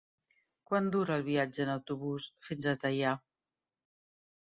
[0.69, 3.17] Quant dura el viatge en autobús fins a Teià?